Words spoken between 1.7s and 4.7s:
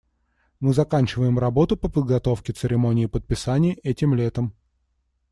по подготовке церемонии подписания этим летом.